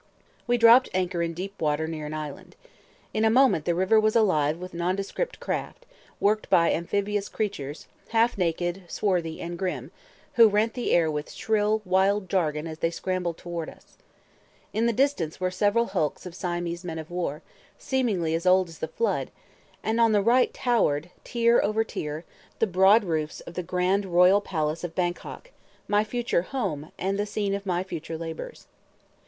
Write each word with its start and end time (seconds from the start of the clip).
We 0.47 0.57
dropped 0.57 0.89
anchor 0.95 1.21
in 1.21 1.35
deep 1.35 1.61
water 1.61 1.85
near 1.85 2.07
an 2.07 2.13
island. 2.15 2.55
In 3.13 3.23
a 3.23 3.29
moment 3.29 3.65
the 3.65 3.75
river 3.75 3.99
was 3.99 4.15
alive 4.15 4.57
with 4.57 4.73
nondescript 4.73 5.39
craft, 5.39 5.85
worked 6.19 6.49
by 6.49 6.73
amphibious 6.73 7.29
creatures, 7.29 7.85
half 8.09 8.35
naked, 8.35 8.81
swarthy, 8.87 9.39
and 9.41 9.59
grim, 9.59 9.91
who 10.33 10.47
rent 10.49 10.73
the 10.73 10.89
air 10.91 11.11
with 11.11 11.29
shrill, 11.31 11.83
wild 11.85 12.29
jargon 12.29 12.65
as 12.65 12.79
they 12.79 12.89
scrambled 12.89 13.37
toward 13.37 13.69
us. 13.69 13.99
In 14.73 14.87
the 14.87 14.91
distance 14.91 15.39
were 15.39 15.51
several 15.51 15.85
hulks 15.85 16.25
of 16.25 16.33
Siamese 16.33 16.83
men 16.83 16.97
of 16.97 17.11
war, 17.11 17.43
seemingly 17.77 18.33
as 18.33 18.47
old 18.47 18.69
as 18.69 18.79
the 18.79 18.87
flood; 18.87 19.29
and 19.83 20.01
on 20.01 20.13
the 20.13 20.23
right 20.23 20.51
towered, 20.51 21.11
tier 21.23 21.61
over 21.61 21.83
tier, 21.83 22.25
the 22.57 22.65
broad 22.65 23.03
roofs 23.03 23.39
of 23.41 23.53
the 23.53 23.61
grand 23.61 24.05
Royal 24.07 24.41
Palace 24.41 24.83
of 24.83 24.95
Bangkok, 24.95 25.51
my 25.87 26.03
future 26.03 26.41
"home" 26.41 26.91
and 26.97 27.19
the 27.19 27.27
scene 27.27 27.53
of 27.53 27.67
my 27.67 27.83
future 27.83 28.17
labors. 28.17 28.65